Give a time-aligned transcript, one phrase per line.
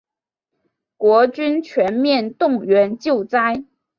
[0.97, 3.65] 国军全面动员救灾